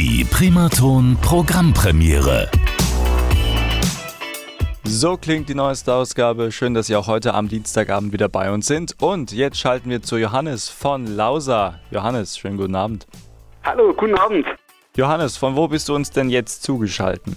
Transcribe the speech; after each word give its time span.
Die 0.00 0.24
Primaton 0.24 1.18
Programmpremiere. 1.22 2.48
So 4.84 5.16
klingt 5.16 5.48
die 5.48 5.56
neueste 5.56 5.92
Ausgabe. 5.92 6.52
Schön, 6.52 6.72
dass 6.72 6.86
Sie 6.86 6.94
auch 6.94 7.08
heute 7.08 7.34
am 7.34 7.48
Dienstagabend 7.48 8.12
wieder 8.12 8.28
bei 8.28 8.52
uns 8.52 8.68
sind. 8.68 8.94
Und 9.02 9.32
jetzt 9.32 9.58
schalten 9.58 9.90
wir 9.90 10.00
zu 10.00 10.16
Johannes 10.16 10.68
von 10.68 11.04
Lausa. 11.08 11.80
Johannes, 11.90 12.38
schönen 12.38 12.58
guten 12.58 12.76
Abend. 12.76 13.08
Hallo, 13.64 13.92
guten 13.92 14.14
Abend. 14.14 14.46
Johannes, 14.94 15.36
von 15.36 15.56
wo 15.56 15.66
bist 15.66 15.88
du 15.88 15.96
uns 15.96 16.12
denn 16.12 16.30
jetzt 16.30 16.62
zugeschalten? 16.62 17.36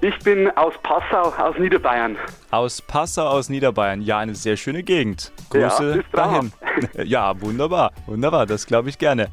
Ich 0.00 0.16
bin 0.18 0.48
aus 0.56 0.74
Passau, 0.82 1.32
aus 1.42 1.56
Niederbayern. 1.58 2.16
Aus 2.50 2.82
Passau, 2.82 3.28
aus 3.28 3.48
Niederbayern. 3.48 4.02
Ja, 4.02 4.18
eine 4.18 4.34
sehr 4.34 4.58
schöne 4.58 4.82
Gegend. 4.82 5.32
Grüße 5.48 5.96
Ja, 5.96 6.02
dahin. 6.12 6.52
Ja, 7.04 7.40
wunderbar. 7.40 7.92
Wunderbar, 8.06 8.46
das 8.46 8.64
glaube 8.66 8.88
ich 8.88 8.98
gerne. 8.98 9.28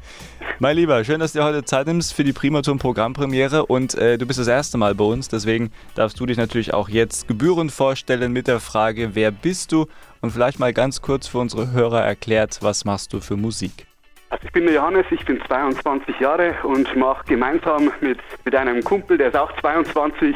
Mein 0.58 0.76
Lieber, 0.76 1.04
schön, 1.04 1.20
dass 1.20 1.34
du 1.34 1.40
dir 1.40 1.44
heute 1.44 1.64
Zeit 1.64 1.86
nimmst 1.86 2.14
für 2.14 2.24
die 2.24 2.32
Primaton 2.32 2.78
Programmpremiere 2.78 3.66
und 3.66 3.94
äh, 3.94 4.16
du 4.16 4.24
bist 4.24 4.38
das 4.38 4.48
erste 4.48 4.78
Mal 4.78 4.94
bei 4.94 5.04
uns, 5.04 5.28
deswegen 5.28 5.70
darfst 5.94 6.18
du 6.18 6.24
dich 6.24 6.38
natürlich 6.38 6.72
auch 6.72 6.88
jetzt 6.88 7.28
gebührend 7.28 7.70
vorstellen 7.70 8.32
mit 8.32 8.48
der 8.48 8.58
Frage, 8.58 9.10
wer 9.12 9.30
bist 9.32 9.70
du? 9.72 9.84
Und 10.22 10.30
vielleicht 10.30 10.58
mal 10.58 10.72
ganz 10.72 11.02
kurz 11.02 11.28
für 11.28 11.40
unsere 11.40 11.72
Hörer 11.72 12.02
erklärt, 12.02 12.60
was 12.62 12.86
machst 12.86 13.12
du 13.12 13.20
für 13.20 13.36
Musik? 13.36 13.86
Also 14.30 14.46
ich 14.46 14.52
bin 14.52 14.64
der 14.64 14.76
Johannes, 14.76 15.04
ich 15.10 15.22
bin 15.26 15.42
22 15.46 16.20
Jahre 16.20 16.54
und 16.62 16.96
mache 16.96 17.26
gemeinsam 17.26 17.92
mit, 18.00 18.18
mit 18.46 18.54
einem 18.54 18.82
Kumpel, 18.82 19.18
der 19.18 19.28
ist 19.28 19.36
auch 19.36 19.52
22, 19.60 20.34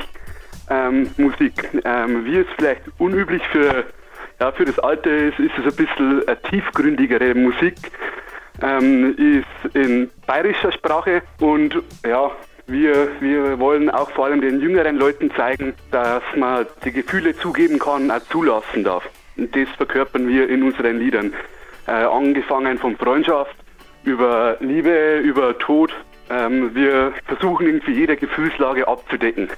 ähm, 0.68 1.08
Musik. 1.16 1.80
Ähm, 1.86 2.26
wie 2.26 2.36
es 2.36 2.46
vielleicht 2.58 2.82
unüblich 2.98 3.42
für, 3.52 3.86
ja, 4.38 4.52
für 4.52 4.66
das 4.66 4.78
Alter 4.80 5.10
ist, 5.10 5.38
ist 5.38 5.52
es 5.56 5.64
ein 5.64 5.86
bisschen 5.86 6.28
eine 6.28 6.42
tiefgründigere 6.42 7.34
Musik. 7.34 7.76
Ähm, 8.62 9.16
ist 9.16 9.74
in 9.74 10.10
bayerischer 10.26 10.72
Sprache 10.72 11.22
und 11.40 11.74
ja, 12.06 12.30
wir, 12.66 13.08
wir 13.20 13.58
wollen 13.58 13.90
auch 13.90 14.10
vor 14.10 14.26
allem 14.26 14.40
den 14.40 14.60
jüngeren 14.60 14.96
Leuten 14.96 15.30
zeigen, 15.34 15.74
dass 15.90 16.22
man 16.36 16.66
die 16.84 16.92
Gefühle 16.92 17.36
zugeben 17.36 17.78
kann, 17.78 18.10
auch 18.10 18.20
zulassen 18.30 18.84
darf. 18.84 19.08
Und 19.36 19.54
das 19.56 19.68
verkörpern 19.76 20.28
wir 20.28 20.48
in 20.48 20.62
unseren 20.62 20.98
Liedern. 20.98 21.32
Äh, 21.86 21.92
angefangen 21.92 22.78
von 22.78 22.96
Freundschaft, 22.96 23.56
über 24.04 24.56
Liebe, 24.60 25.18
über 25.18 25.58
Tod. 25.58 25.92
Ähm, 26.30 26.74
wir 26.74 27.12
versuchen 27.26 27.66
irgendwie 27.66 27.92
jede 27.92 28.16
Gefühlslage 28.16 28.86
abzudecken. 28.86 29.48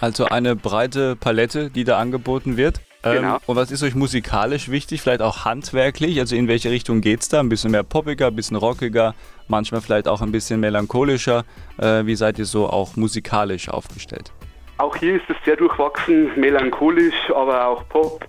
Also 0.00 0.26
eine 0.26 0.56
breite 0.56 1.16
Palette, 1.16 1.70
die 1.70 1.84
da 1.84 1.98
angeboten 1.98 2.56
wird. 2.56 2.80
Ähm, 3.04 3.22
Genau. 3.22 3.38
Und 3.46 3.56
was 3.56 3.70
ist 3.70 3.82
euch 3.82 3.94
musikalisch 3.94 4.68
wichtig? 4.70 5.02
Vielleicht 5.02 5.22
auch 5.22 5.44
handwerklich? 5.44 6.18
Also 6.20 6.36
in 6.36 6.48
welche 6.48 6.70
Richtung 6.70 7.00
geht's 7.00 7.28
da? 7.28 7.40
Ein 7.40 7.48
bisschen 7.48 7.70
mehr 7.70 7.82
poppiger, 7.82 8.28
ein 8.28 8.36
bisschen 8.36 8.56
rockiger, 8.56 9.14
manchmal 9.48 9.80
vielleicht 9.80 10.08
auch 10.08 10.20
ein 10.20 10.32
bisschen 10.32 10.60
melancholischer. 10.60 11.44
Äh, 11.78 12.06
wie 12.06 12.14
seid 12.14 12.38
ihr 12.38 12.44
so 12.44 12.68
auch 12.68 12.96
musikalisch 12.96 13.68
aufgestellt? 13.68 14.32
Auch 14.78 14.96
hier 14.96 15.16
ist 15.16 15.28
es 15.28 15.36
sehr 15.44 15.56
durchwachsen, 15.56 16.30
melancholisch, 16.38 17.30
aber 17.34 17.66
auch 17.66 17.88
Pop. 17.88 18.24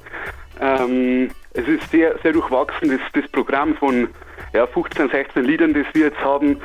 Ähm, 0.59 1.29
es 1.53 1.67
ist 1.67 1.89
sehr, 1.91 2.17
sehr 2.21 2.33
durchwachsen, 2.33 2.89
das, 2.89 2.99
das 3.13 3.31
Programm 3.31 3.75
von 3.75 4.07
ja, 4.53 4.67
15, 4.67 5.09
16 5.09 5.45
Liedern, 5.45 5.73
das 5.73 5.85
wir 5.93 6.07
jetzt 6.07 6.19
haben. 6.19 6.57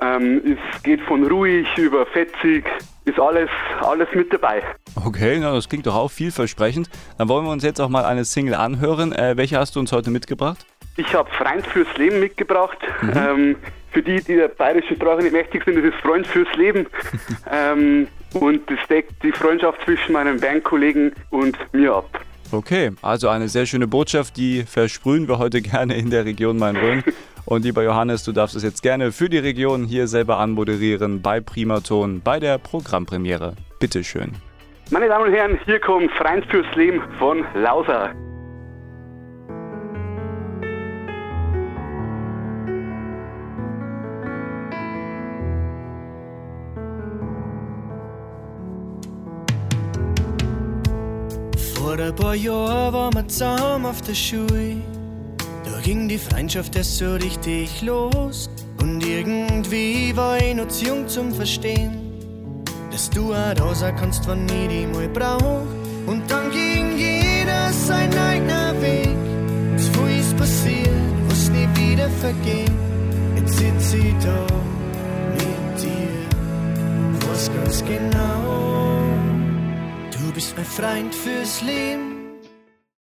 Ähm, 0.00 0.58
es 0.74 0.82
geht 0.82 1.00
von 1.02 1.26
ruhig 1.26 1.66
über 1.76 2.04
fetzig, 2.06 2.66
ist 3.04 3.18
alles, 3.18 3.48
alles 3.80 4.08
mit 4.14 4.32
dabei. 4.32 4.62
Okay, 5.04 5.38
na, 5.38 5.52
das 5.52 5.68
klingt 5.68 5.86
doch 5.86 5.94
auch 5.94 6.10
vielversprechend. 6.10 6.88
Dann 7.18 7.28
wollen 7.28 7.44
wir 7.44 7.52
uns 7.52 7.62
jetzt 7.62 7.80
auch 7.80 7.88
mal 7.90 8.04
eine 8.04 8.24
Single 8.24 8.54
anhören. 8.54 9.12
Äh, 9.12 9.36
welche 9.36 9.58
hast 9.58 9.76
du 9.76 9.80
uns 9.80 9.92
heute 9.92 10.10
mitgebracht? 10.10 10.64
Ich 10.96 11.12
habe 11.12 11.28
Freund 11.30 11.66
fürs 11.66 11.94
Leben 11.96 12.20
mitgebracht. 12.20 12.78
Ähm, 13.14 13.56
für 13.90 14.02
die, 14.02 14.16
die 14.22 14.36
der 14.36 14.48
bayerischen 14.48 14.96
Sprache 14.96 15.22
nicht 15.22 15.32
mächtig 15.32 15.64
sind, 15.64 15.76
das 15.76 15.84
ist 15.84 15.96
Freund 15.96 16.26
fürs 16.26 16.52
Leben. 16.56 16.86
ähm, 17.52 18.08
und 18.32 18.68
das 18.70 18.78
deckt 18.88 19.22
die 19.22 19.32
Freundschaft 19.32 19.80
zwischen 19.84 20.12
meinem 20.12 20.40
Bandkollegen 20.40 21.12
und 21.30 21.56
mir 21.72 21.94
ab. 21.94 22.20
Okay, 22.50 22.92
also 23.02 23.28
eine 23.28 23.48
sehr 23.48 23.66
schöne 23.66 23.86
Botschaft, 23.86 24.36
die 24.36 24.62
versprühen 24.62 25.28
wir 25.28 25.38
heute 25.38 25.60
gerne 25.62 25.96
in 25.96 26.10
der 26.10 26.24
Region 26.24 26.56
Main-Rhön. 26.58 27.02
Und 27.44 27.64
lieber 27.64 27.82
Johannes, 27.82 28.24
du 28.24 28.32
darfst 28.32 28.56
es 28.56 28.62
jetzt 28.62 28.82
gerne 28.82 29.12
für 29.12 29.28
die 29.28 29.38
Region 29.38 29.84
hier 29.84 30.06
selber 30.08 30.38
anmoderieren 30.38 31.20
bei 31.20 31.40
Primaton 31.40 32.22
bei 32.22 32.40
der 32.40 32.58
Programmpremiere. 32.58 33.54
Bitteschön. 33.80 34.32
Meine 34.90 35.08
Damen 35.08 35.28
und 35.28 35.32
Herren, 35.32 35.58
hier 35.64 35.80
kommt 35.80 36.12
Freund 36.12 36.44
fürs 36.46 36.66
Leben 36.76 37.02
von 37.18 37.42
Lausa. 37.54 38.10
Vor 51.74 51.98
ein 51.98 52.14
paar 52.14 52.34
Jahren 52.34 52.92
waren 52.92 53.14
wir 53.14 53.26
zusammen 53.26 53.86
auf 53.86 54.02
der 54.02 54.14
Schule. 54.14 54.76
Da 55.64 55.80
ging 55.82 56.08
die 56.08 56.18
Freundschaft 56.18 56.76
erst 56.76 56.98
so 56.98 57.14
richtig 57.14 57.80
los. 57.80 58.50
Und 58.82 59.04
irgendwie 59.04 60.14
war 60.14 60.36
ich 60.36 60.54
noch 60.54 60.68
zu 60.68 60.84
jung 60.84 61.08
zum 61.08 61.32
Verstehen, 61.32 62.03
dass 62.94 63.10
du 63.10 63.32
da 63.32 63.74
sein 63.74 63.96
kannst, 63.96 64.24
wenn 64.28 64.44
ich 64.44 64.68
dich 64.68 64.86
mal 64.86 65.08
brauch. 65.08 65.66
Und 66.06 66.30
dann 66.30 66.48
ging 66.52 66.96
jeder 66.96 67.72
sein 67.72 68.16
eigener 68.16 68.72
Weg. 68.80 69.16
Es 69.74 69.88
viel 69.88 70.20
ist 70.20 70.36
passiert, 70.36 70.88
was 71.28 71.50
nie 71.50 71.68
wieder 71.74 72.08
vergeht. 72.08 72.70
Jetzt 73.34 73.58
sitz 73.58 73.94
ich 73.94 74.14
da 74.22 74.46
mit 75.34 75.82
dir, 75.82 77.28
weiß 77.28 77.50
ganz 77.56 77.84
genau. 77.84 79.02
Du 80.12 80.32
bist 80.32 80.54
mein 80.56 80.64
Freund 80.64 81.14
fürs 81.14 81.62
Leben 81.62 82.13